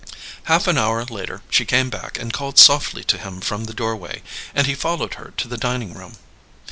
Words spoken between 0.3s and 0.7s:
Half